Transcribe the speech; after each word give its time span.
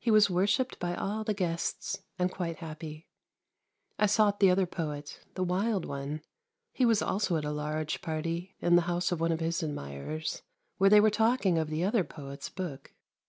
He 0.00 0.10
was 0.10 0.28
worshipped 0.28 0.80
by 0.80 0.96
all 0.96 1.22
the 1.22 1.34
guests, 1.34 2.02
and 2.18 2.32
quite 2.32 2.56
happy. 2.56 3.06
I 3.96 4.06
sought 4.06 4.40
the 4.40 4.50
other 4.50 4.66
poet, 4.66 5.20
the 5.34 5.44
wild 5.44 5.84
one, 5.84 6.22
he 6.72 6.84
was 6.84 7.00
also 7.00 7.36
at 7.36 7.44
a 7.44 7.52
large 7.52 8.00
party, 8.00 8.56
in 8.58 8.74
the 8.74 8.82
house 8.90 9.12
of 9.12 9.20
one 9.20 9.30
of 9.30 9.38
his 9.38 9.62
admirers, 9.62 10.42
where 10.78 10.90
they 10.90 11.00
were 11.00 11.10
talking 11.10 11.58
of 11.58 11.70
the 11.70 11.84
other 11.84 12.02
poet's 12.02 12.48
book. 12.48 12.92